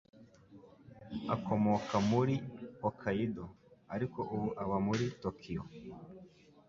[1.35, 2.35] Akomoka muri
[2.81, 3.45] Hokkaido,
[3.95, 5.63] ariko ubu aba muri Tokiyo.